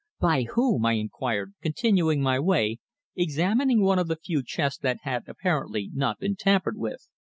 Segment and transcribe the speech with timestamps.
[0.19, 2.79] "By whom?" I inquired, continuing my way,
[3.15, 7.07] examining one of the few chests that had apparently not been tampered with.